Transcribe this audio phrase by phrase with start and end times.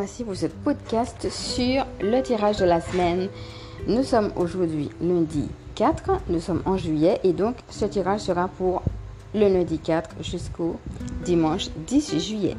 [0.00, 3.28] voici pour ce podcast sur le tirage de la semaine.
[3.86, 8.80] Nous sommes aujourd'hui lundi 4, nous sommes en juillet et donc ce tirage sera pour
[9.34, 10.76] le lundi 4 jusqu'au
[11.26, 12.56] dimanche 10 juillet.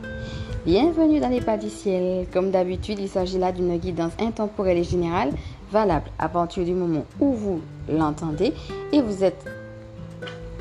[0.68, 2.28] Bienvenue dans les pas du ciel.
[2.32, 5.32] Comme d'habitude, il s'agit là d'une guidance intemporelle et générale
[5.72, 8.54] valable à partir du moment où vous l'entendez
[8.92, 9.44] et vous êtes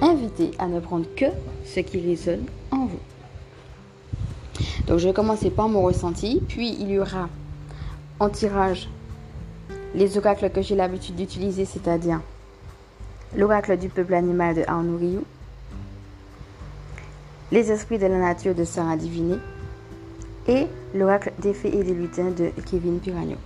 [0.00, 1.26] invité à ne prendre que
[1.66, 3.19] ce qui résonne en vous.
[4.90, 7.28] Donc je vais commencer par mon ressenti, puis il y aura
[8.18, 8.88] en tirage
[9.94, 12.20] les oracles que j'ai l'habitude d'utiliser, c'est-à-dire
[13.36, 14.98] l'oracle du peuple animal de Arnaud
[17.52, 19.36] les esprits de la nature de Sarah Diviné
[20.48, 23.36] et l'oracle des fées et des lutins de Kevin Piragno.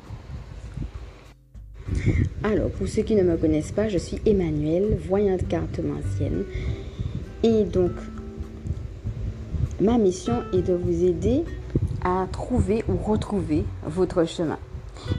[2.42, 6.44] Alors, pour ceux qui ne me connaissent pas, je suis Emmanuel, voyante carte ancienne.
[7.42, 7.92] Et donc,
[9.80, 11.44] Ma mission est de vous aider
[12.04, 14.58] à trouver ou retrouver votre chemin.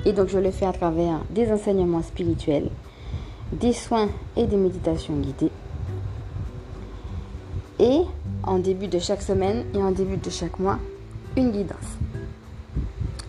[0.05, 2.69] Et donc je le fais à travers des enseignements spirituels,
[3.51, 5.51] des soins et des méditations guidées.
[7.79, 8.01] Et
[8.43, 10.79] en début de chaque semaine et en début de chaque mois,
[11.35, 11.97] une guidance.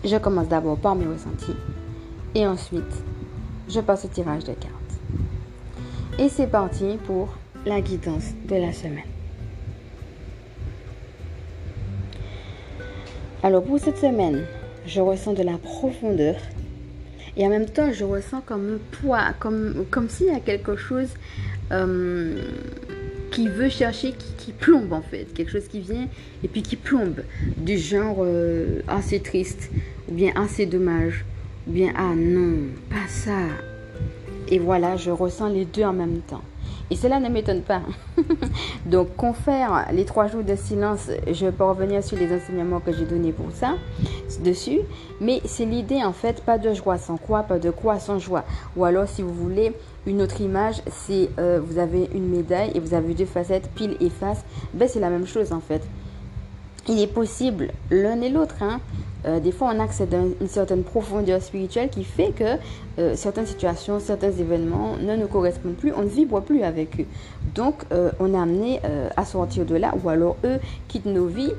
[0.05, 1.55] Je commence d'abord par mes ressentis
[2.35, 3.03] et ensuite
[3.67, 4.73] je passe au tirage de cartes.
[6.19, 7.27] Et c'est parti pour
[7.65, 9.16] la guidance de la semaine.
[13.43, 14.45] Alors pour cette semaine,
[14.87, 16.35] je ressens de la profondeur
[17.37, 20.75] et en même temps je ressens comme un poids, comme, comme s'il y a quelque
[20.75, 21.09] chose
[21.71, 22.41] euh,
[23.29, 26.07] qui veut chercher, qui, plombe en fait, quelque chose qui vient
[26.43, 27.21] et puis qui plombe,
[27.57, 29.69] du genre euh, assez triste
[30.09, 31.23] ou bien assez dommage
[31.67, 32.57] ou bien ah non,
[32.89, 33.37] pas ça.
[34.49, 36.43] Et voilà, je ressens les deux en même temps.
[36.89, 37.81] Et cela ne m'étonne pas.
[38.85, 43.05] Donc, confère les trois jours de silence, je peux revenir sur les enseignements que j'ai
[43.05, 43.75] donnés pour ça,
[44.43, 44.79] dessus.
[45.19, 48.45] Mais c'est l'idée, en fait, pas de joie sans quoi, pas de quoi sans joie.
[48.77, 49.73] Ou alors, si vous voulez,
[50.05, 53.97] une autre image, c'est euh, vous avez une médaille et vous avez deux facettes, pile
[53.99, 54.45] et face.
[54.73, 55.81] Ben, c'est la même chose, en fait.
[56.87, 58.55] Il est possible l'un et l'autre.
[58.61, 58.79] Hein.
[59.27, 62.57] Euh, des fois, on accède à une certaine profondeur spirituelle qui fait que
[62.99, 67.05] euh, certaines situations, certains événements ne nous correspondent plus, on ne vibre plus avec eux.
[67.53, 68.79] Donc, euh, on est amené
[69.15, 71.51] à sortir de là, ou alors eux quittent nos vies,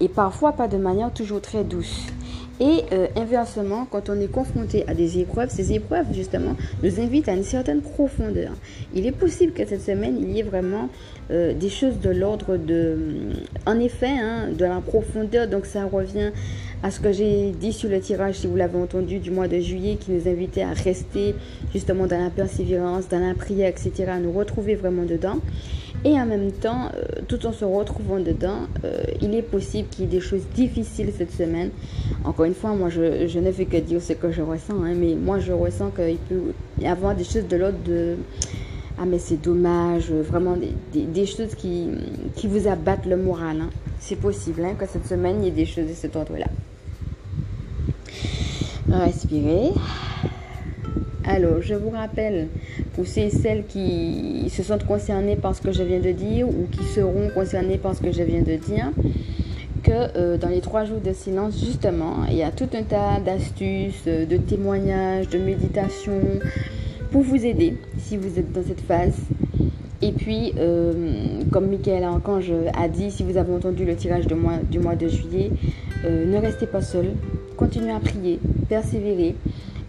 [0.00, 2.06] et parfois pas de manière toujours très douce.
[2.60, 2.82] Et
[3.16, 7.44] inversement, quand on est confronté à des épreuves, ces épreuves, justement, nous invitent à une
[7.44, 8.52] certaine profondeur.
[8.94, 10.88] Il est possible que cette semaine, il y ait vraiment
[11.30, 12.96] des choses de l'ordre de,
[13.66, 15.48] en effet, hein, de la profondeur.
[15.48, 16.30] Donc, ça revient
[16.82, 19.58] à ce que j'ai dit sur le tirage, si vous l'avez entendu, du mois de
[19.60, 21.34] juillet, qui nous invitait à rester
[21.72, 25.38] justement dans la persévérance, dans la prière, etc., à nous retrouver vraiment dedans.
[26.04, 30.04] Et en même temps, euh, tout en se retrouvant dedans, euh, il est possible qu'il
[30.04, 31.70] y ait des choses difficiles cette semaine.
[32.24, 34.94] Encore une fois, moi, je, je ne fais que dire ce que je ressens, hein,
[34.96, 38.16] mais moi, je ressens qu'il peut y avoir des choses de l'ordre de...
[39.02, 40.56] Ah mais c'est dommage, vraiment
[40.92, 41.88] des, choses qui,
[42.36, 43.62] qui vous abattent le moral.
[43.62, 43.70] Hein.
[43.98, 46.46] C'est possible hein, que cette semaine, il y ait des choses de cet ordre-là.
[48.88, 49.72] Respirez.
[51.24, 52.46] Alors, je vous rappelle,
[52.94, 56.48] pour ceux et celles qui se sentent concernés par ce que je viens de dire
[56.48, 58.92] ou qui seront concernés par ce que je viens de dire,
[59.82, 63.18] que euh, dans les trois jours de silence, justement, il y a tout un tas
[63.18, 66.38] d'astuces, euh, de témoignages, de méditations
[67.12, 69.14] pour vous aider si vous êtes dans cette phase.
[70.00, 74.78] Et puis, euh, comme Michael Archange a dit, si vous avez entendu le tirage du
[74.80, 75.50] mois de juillet,
[76.04, 77.12] ne restez pas seul,
[77.56, 79.36] continuez à prier, persévérer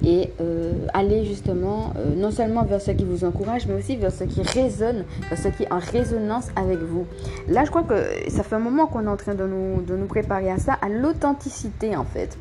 [0.04, 4.12] et euh, aller justement euh, non seulement vers ce qui vous encourage, mais aussi vers
[4.12, 7.06] ce qui résonne, vers ce qui est en résonance avec vous.
[7.48, 7.96] Là, je crois que
[8.28, 11.96] ça fait un moment qu'on est en train de nous, préparer à ça, à l'authenticité
[11.96, 12.38] en fait.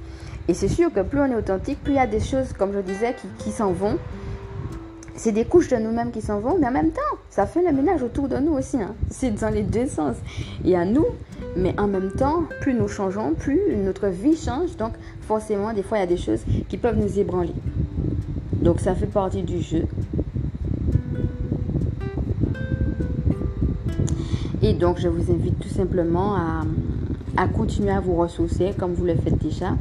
[0.49, 2.73] Et c'est sûr que plus on est authentique, plus il y a des choses, comme
[2.75, 3.97] je disais, qui s'en vont.
[5.15, 7.01] C'est des couches de nous-mêmes qui s'en vont, mais en même temps,
[7.31, 8.77] ça fait le ménage autour de nous aussi.
[8.77, 8.95] Hein.
[9.11, 10.17] C'est dans les deux sens.
[10.65, 11.07] Et à nous,
[11.57, 14.77] mais en même temps, plus nous changeons, plus notre vie change.
[14.77, 14.93] Donc
[15.23, 17.55] forcément, des fois, il y a des choses qui peuvent nous ébranler.
[18.53, 19.85] Donc ça fait partie du jeu.
[24.63, 26.37] Et donc, je vous invite tout simplement
[27.37, 29.77] à continuer à vous ressourcer comme vous le faites déjà.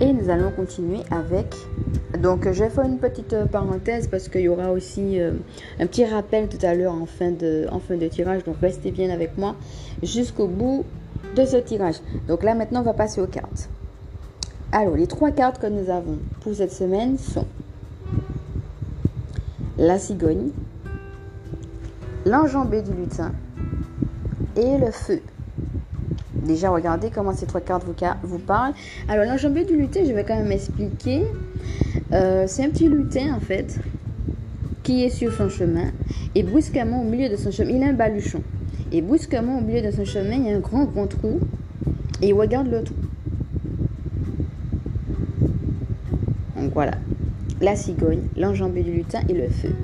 [0.00, 1.54] Et nous allons continuer avec
[2.24, 5.32] donc, je vais faire une petite euh, parenthèse parce qu'il y aura aussi euh,
[5.78, 8.44] un petit rappel tout à l'heure en, fin de, en fin de tirage.
[8.44, 9.56] Donc, restez bien avec moi
[10.02, 10.86] jusqu'au bout
[11.36, 11.96] de ce tirage.
[12.26, 13.68] Donc là, maintenant, on va passer aux cartes.
[14.72, 17.44] Alors, les trois cartes que nous avons pour cette semaine sont
[19.76, 20.48] la cigogne,
[22.24, 23.32] l'enjambé du lutin
[24.56, 25.20] et le feu.
[26.32, 28.72] déjà regardez comment ces trois cartes vous, vous parlent.
[29.08, 31.26] Alors l'enjambé du lutin, je vais quand même expliquer.
[32.12, 33.80] Euh, c'est un petit lutin en fait
[34.82, 35.90] qui est sur son chemin
[36.34, 38.42] et brusquement au milieu de son chemin, il a un baluchon.
[38.92, 41.40] Et brusquement au milieu de son chemin, il y a un grand grand trou
[42.20, 42.94] et il regarde le trou.
[46.56, 46.92] Donc voilà,
[47.60, 49.74] la cigogne, l'enjambé du lutin et le feu.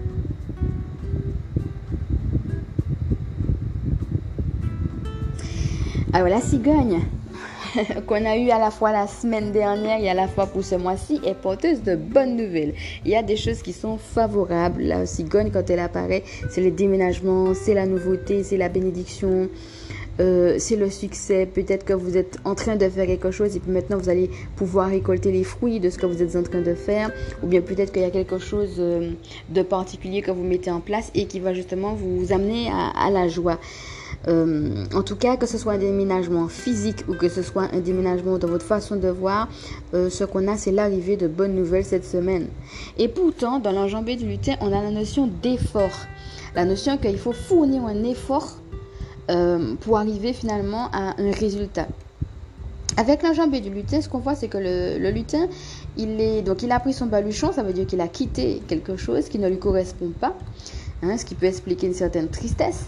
[6.13, 7.01] Alors la cigogne
[8.07, 10.75] qu'on a eu à la fois la semaine dernière et à la fois pour ce
[10.75, 12.75] mois-ci est porteuse de bonnes nouvelles.
[13.05, 14.83] Il y a des choses qui sont favorables.
[14.83, 19.49] La cigogne, quand elle apparaît, c'est le déménagement, c'est la nouveauté, c'est la bénédiction.
[20.19, 21.47] Euh, c'est le succès.
[21.47, 24.29] Peut-être que vous êtes en train de faire quelque chose et puis maintenant vous allez
[24.55, 27.11] pouvoir récolter les fruits de ce que vous êtes en train de faire.
[27.43, 29.13] Ou bien peut-être qu'il y a quelque chose euh,
[29.49, 33.29] de particulier que vous mettez en place et qui va justement vous amener à la
[33.29, 33.59] joie.
[34.29, 37.81] Euh, en tout cas, que ce soit un déménagement physique ou que ce soit un
[37.81, 39.49] déménagement dans votre façon de voir,
[39.95, 42.49] euh, ce qu'on a, c'est l'arrivée de bonnes nouvelles cette semaine.
[42.99, 46.07] Et pourtant, dans l'enjambé du lutin, on a la notion d'effort.
[46.55, 48.59] La notion qu'il faut fournir un effort
[49.31, 51.87] euh, pour arriver finalement à un résultat.
[52.97, 55.47] Avec l'enjambé du lutin, ce qu'on voit, c'est que le, lutin,
[55.97, 58.97] il est donc il a pris son baluchon, ça veut dire qu'il a quitté quelque
[58.97, 60.37] chose qui ne lui correspond pas,
[61.03, 62.87] hein, ce qui peut expliquer une certaine tristesse.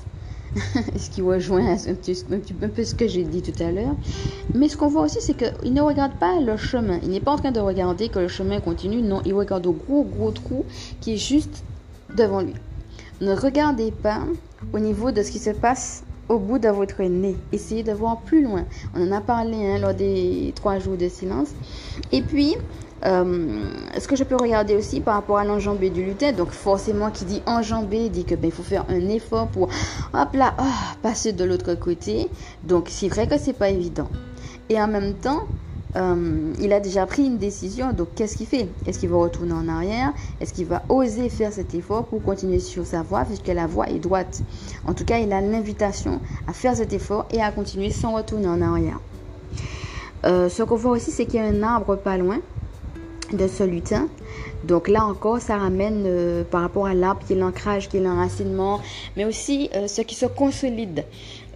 [0.97, 3.95] ce qui rejoint un petit, un peu ce que j'ai dit tout à l'heure.
[4.55, 6.99] Mais ce qu'on voit aussi, c'est qu'il ne regarde pas le chemin.
[7.03, 9.03] Il n'est pas en train de regarder que le chemin continue.
[9.03, 10.65] Non, il regarde au gros, gros trou
[11.01, 11.65] qui est juste
[12.17, 12.55] devant lui.
[13.21, 14.21] Ne regardez pas
[14.73, 17.37] au niveau de ce qui se passe au bout de votre nez.
[17.53, 18.65] Essayez de voir plus loin.
[18.95, 21.49] On en a parlé hein, lors des trois jours de silence.
[22.11, 22.57] Et puis,
[23.05, 23.65] euh,
[23.99, 27.25] ce que je peux regarder aussi par rapport à l'enjambé du lutin, donc forcément qui
[27.25, 29.69] dit enjambé dit que ben, faut faire un effort pour
[30.15, 30.63] hop là, oh,
[31.03, 32.29] passer de l'autre côté.
[32.63, 34.09] Donc c'est vrai que c'est pas évident.
[34.69, 35.47] Et en même temps,
[35.97, 38.69] euh, il a déjà pris une décision, donc qu'est-ce qu'il fait?
[38.87, 40.13] Est-ce qu'il va retourner en arrière?
[40.41, 43.89] Est-ce qu'il va oser faire cet effort pour continuer sur sa voie, puisque la voie
[43.89, 44.43] est droite?
[44.87, 48.49] En tout cas, il a l'invitation à faire cet effort et à continuer sans retourner
[48.49, 49.01] en arrière.
[50.25, 52.39] Euh, ce qu'on voit aussi, c'est qu'il y a un arbre pas loin
[53.33, 54.09] de ce lutin.
[54.65, 58.01] Donc là encore, ça ramène euh, par rapport à l'arbre qui est l'ancrage, qui est
[58.01, 58.81] l'enracinement,
[59.17, 61.05] mais aussi euh, ce qui se consolide.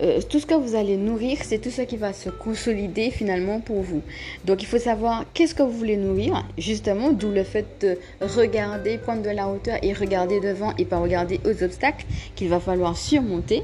[0.02, 3.60] Euh, tout ce que vous allez nourrir, c'est tout ce qui va se consolider finalement
[3.60, 4.02] pour vous.
[4.44, 8.98] Donc il faut savoir qu'est-ce que vous voulez nourrir, justement, d'où le fait de regarder,
[8.98, 12.96] prendre de la hauteur et regarder devant et pas regarder aux obstacles qu'il va falloir
[12.96, 13.62] surmonter.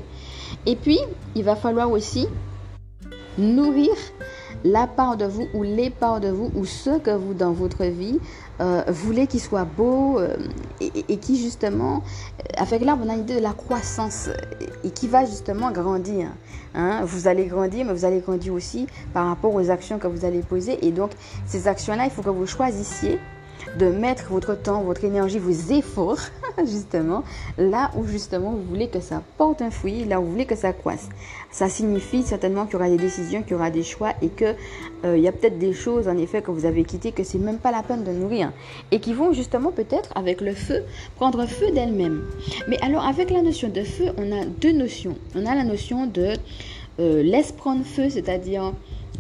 [0.67, 0.99] Et puis,
[1.35, 2.29] il va falloir aussi
[3.39, 3.91] nourrir
[4.65, 7.85] la part de vous ou les parts de vous ou ce que vous dans votre
[7.85, 8.19] vie
[8.61, 10.37] euh, voulez qu'il soit beau euh,
[10.81, 12.03] et, qui justement,
[12.57, 14.29] avec l'arbre, on a l'idée de la croissance
[14.85, 16.29] et qui va justement grandir.
[16.75, 17.01] Hein.
[17.05, 20.41] Vous allez grandir, mais vous allez grandir aussi par rapport aux actions que vous allez
[20.41, 20.85] poser.
[20.87, 21.11] Et donc,
[21.47, 23.19] ces actions-là, il faut que vous choisissiez
[23.79, 26.21] de mettre votre temps, votre énergie, vos efforts,
[26.65, 27.25] justement,
[27.59, 30.57] là où justement vous voulez que ça porte un fruit, là où vous voulez que
[30.57, 31.09] ça croisse.
[31.51, 34.55] Ça signifie certainement qu'il y aura des décisions, qu'il y aura des choix et que
[35.05, 37.39] euh, il y a peut-être des choses en effet que vous avez quittées que c'est
[37.39, 38.53] même pas la peine de nourrir
[38.91, 40.85] et qui vont justement peut-être avec le feu
[41.17, 42.23] prendre feu d'elles-mêmes.
[42.69, 45.17] Mais alors avec la notion de feu, on a deux notions.
[45.35, 46.35] On a la notion de
[47.01, 48.75] euh, laisse prendre feu, c'est-à-dire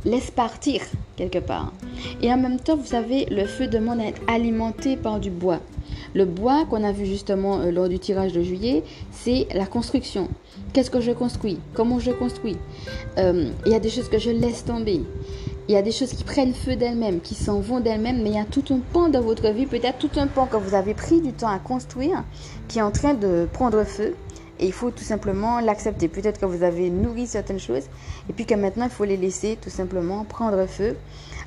[0.05, 0.83] laisse partir
[1.17, 1.73] quelque part.
[2.21, 5.61] Et en même temps, vous savez, le feu demande à être alimenté par du bois.
[6.15, 10.29] Le bois qu'on a vu justement euh, lors du tirage de juillet, c'est la construction.
[10.73, 11.59] Qu'est-ce que je construis?
[11.75, 12.57] Comment je construis?
[13.19, 15.03] Euh, Il y a des choses que je laisse tomber.
[15.69, 18.37] Il y a des choses qui prennent feu d'elles-mêmes, qui s'en vont d'elles-mêmes, mais il
[18.37, 20.93] y a tout un pan dans votre vie, peut-être tout un pan que vous avez
[20.93, 22.25] pris du temps à construire,
[22.69, 24.15] qui est en train de prendre feu.
[24.59, 26.09] Et il faut tout simplement l'accepter.
[26.09, 27.85] Peut-être que vous avez nourri certaines choses
[28.29, 30.97] et puis que maintenant il faut les laisser tout simplement prendre feu.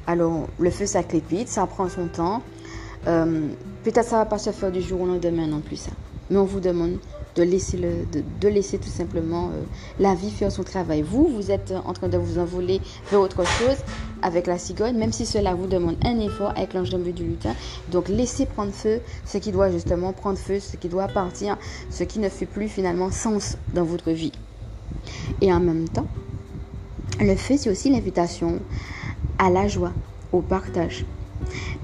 [0.07, 2.41] Alors le feu ça vite, ça prend son temps.
[3.07, 3.47] Euh,
[3.83, 5.91] peut-être ça va pas se faire du jour au lendemain non plus ça.
[6.29, 6.97] Mais on vous demande
[7.35, 8.05] de laisser, le,
[8.41, 9.61] de, laisser tout simplement euh,
[9.99, 11.01] la vie faire son travail.
[11.01, 13.77] Vous, vous êtes en train de vous envoler vers autre chose
[14.21, 17.53] avec la cigogne, même si cela vous demande un effort avec l'ange du lutin.
[17.91, 21.57] Donc laissez prendre feu ce qui doit justement prendre feu, ce qui doit partir,
[21.89, 24.31] ce qui ne fait plus finalement sens dans votre vie.
[25.41, 26.07] Et en même temps,
[27.19, 28.59] le feu, c'est aussi l'invitation
[29.37, 29.93] à la joie,
[30.31, 31.05] au partage.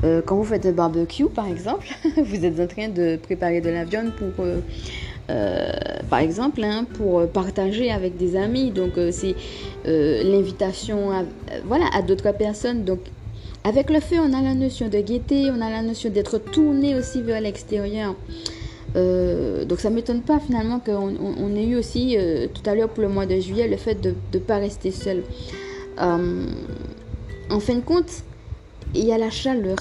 [0.03, 1.87] Euh, quand vous faites un barbecue, par exemple,
[2.23, 4.59] vous êtes en train de préparer de la viande pour euh,
[5.29, 5.71] euh,
[6.09, 8.71] par exemple, hein, pour partager avec des amis.
[8.71, 9.35] Donc, euh, c'est
[9.85, 11.23] euh, l'invitation à,
[11.65, 12.83] voilà, à d'autres personnes.
[12.83, 12.99] Donc,
[13.63, 16.95] avec le feu, on a la notion de gaieté, on a la notion d'être tourné
[16.95, 18.15] aussi vers l'extérieur.
[18.95, 22.17] donc ça ne m'étonne pas finalement qu'on ait eu aussi
[22.55, 25.21] tout à l'heure pour le mois de juillet le fait de ne pas rester seul.
[25.99, 28.23] En fin de compte,
[28.95, 29.77] il y a la chaleur,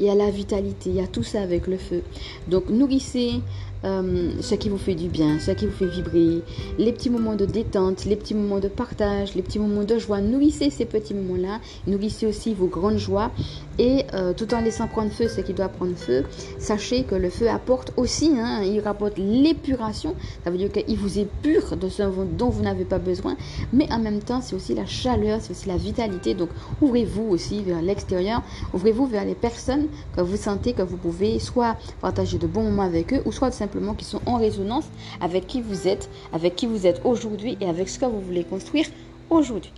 [0.00, 2.02] il y a la vitalité, il y a tout ça avec le feu.
[2.48, 3.42] Donc nourrissez
[3.84, 6.42] euh, ce qui vous fait du bien, ce qui vous fait vibrer,
[6.78, 10.20] les petits moments de détente, les petits moments de partage, les petits moments de joie.
[10.20, 13.30] Nourrissez ces petits moments-là, nourrissez aussi vos grandes joies.
[13.78, 16.24] Et euh, tout en laissant prendre feu ce qui doit prendre feu,
[16.58, 21.18] sachez que le feu apporte aussi, hein, il rapporte l'épuration, ça veut dire qu'il vous
[21.18, 23.36] épure de ce dont vous n'avez pas besoin,
[23.72, 26.50] mais en même temps c'est aussi la chaleur, c'est aussi la vitalité, donc
[26.82, 28.42] ouvrez-vous aussi vers l'extérieur,
[28.74, 32.82] ouvrez-vous vers les personnes que vous sentez que vous pouvez soit partager de bons moments
[32.82, 34.86] avec eux, ou soit simplement qui sont en résonance
[35.20, 38.44] avec qui vous êtes, avec qui vous êtes aujourd'hui et avec ce que vous voulez
[38.44, 38.86] construire
[39.28, 39.72] aujourd'hui.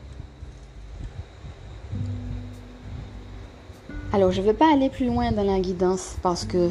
[4.15, 6.69] Alors, je ne vais pas aller plus loin dans la guidance parce que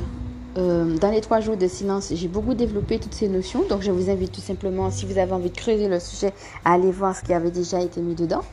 [0.58, 3.64] euh, dans les trois jours de silence, j'ai beaucoup développé toutes ces notions.
[3.68, 6.34] Donc, je vous invite tout simplement, si vous avez envie de creuser le sujet,
[6.66, 8.44] à aller voir ce qui avait déjà été mis dedans.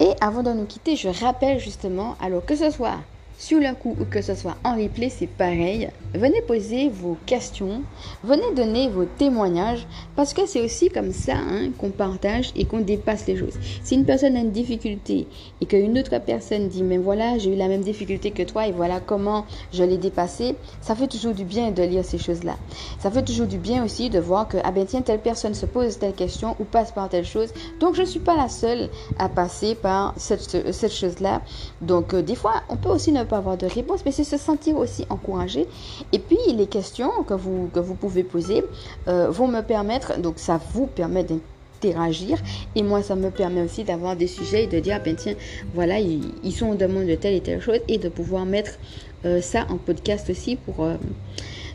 [0.00, 2.98] Et avant de nous quitter, je rappelle justement, alors que ce soit
[3.42, 5.88] sur le coup ou que ce soit en replay, c'est pareil.
[6.14, 7.82] Venez poser vos questions,
[8.22, 9.84] venez donner vos témoignages,
[10.14, 13.58] parce que c'est aussi comme ça hein, qu'on partage et qu'on dépasse les choses.
[13.82, 15.26] Si une personne a une difficulté
[15.60, 18.72] et qu'une autre personne dit, mais voilà, j'ai eu la même difficulté que toi et
[18.72, 22.56] voilà comment je l'ai dépassé, ça fait toujours du bien de lire ces choses-là.
[23.00, 25.66] Ça fait toujours du bien aussi de voir que, ah ben tiens, telle personne se
[25.66, 27.52] pose telle question ou passe par telle chose.
[27.80, 31.42] Donc je ne suis pas la seule à passer par cette, cette chose-là.
[31.80, 34.76] Donc euh, des fois, on peut aussi ne avoir de réponse, mais c'est se sentir
[34.76, 35.66] aussi encouragé.
[36.12, 38.62] Et puis, les questions que vous, que vous pouvez poser
[39.08, 42.38] euh, vont me permettre, donc ça vous permet d'interagir
[42.76, 45.34] et moi ça me permet aussi d'avoir des sujets et de dire ben tiens
[45.74, 48.78] voilà ils, sont en demande de telle et telle chose et de pouvoir mettre
[49.24, 50.94] euh, ça en podcast aussi pour euh,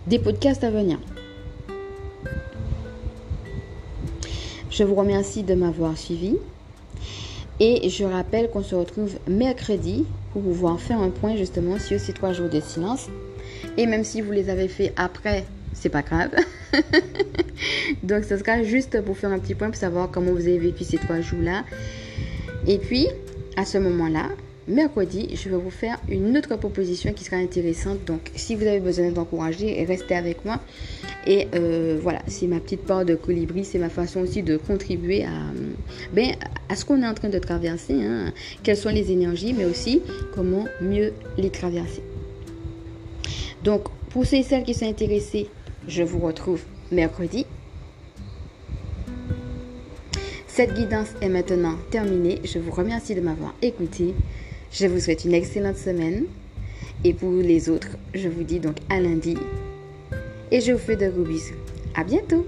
[0.07, 0.97] des podcasts à venir.
[4.69, 6.37] Je vous remercie de m'avoir suivi.
[7.59, 12.13] Et je rappelle qu'on se retrouve mercredi pour pouvoir faire un point justement sur ces
[12.13, 13.07] trois jours de silence.
[13.77, 16.31] Et même si vous les avez fait après, c'est pas grave.
[18.03, 20.83] Donc ce sera juste pour faire un petit point pour savoir comment vous avez vécu
[20.83, 21.63] ces trois jours-là.
[22.67, 23.07] Et puis,
[23.55, 24.29] à ce moment-là,
[24.67, 28.03] mercredi, je vais vous faire une autre proposition qui sera intéressante.
[28.05, 30.59] Donc, si vous avez besoin d'encourager, restez avec moi.
[31.29, 35.25] Et euh, voilà, c'est ma petite part de colibri, c'est ma façon aussi de contribuer
[35.25, 35.51] à,
[36.13, 36.31] ben,
[36.69, 38.31] à ce qu'on est en train de traverser, hein.
[38.63, 40.01] quelles sont les énergies, mais aussi
[40.34, 42.01] comment mieux les traverser.
[43.62, 45.50] Donc, pour ceux et celles qui sont intéressés,
[45.89, 46.62] je vous retrouve
[46.93, 47.46] mercredi.
[50.48, 52.39] Cette guidance est maintenant terminée.
[52.46, 54.13] Je vous remercie de m'avoir écouté.
[54.72, 56.24] Je vous souhaite une excellente semaine.
[57.03, 59.36] Et pour les autres, je vous dis donc à lundi.
[60.51, 61.55] Et je vous fais de gros bisous.
[61.95, 62.45] À bientôt!